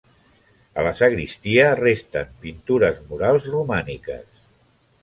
[0.79, 4.31] A la sagristia resten pintures murals romàniques.